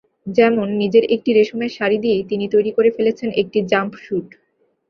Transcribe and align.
যেমন 0.37 0.67
নিজের 0.81 1.03
একটি 1.15 1.29
রেশমের 1.33 1.71
শাড়ি 1.77 1.97
দিয়েই 2.03 2.23
তিনি 2.29 2.45
তৈরি 2.53 2.71
করে 2.77 2.89
ফেলেছেন 2.97 3.29
একটি 3.41 3.59
জাম্পস্যুট। 3.71 4.27